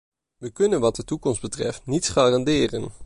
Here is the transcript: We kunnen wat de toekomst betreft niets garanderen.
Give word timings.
We 0.37 0.51
kunnen 0.51 0.79
wat 0.79 0.95
de 0.95 1.03
toekomst 1.03 1.41
betreft 1.41 1.85
niets 1.85 2.09
garanderen. 2.09 2.91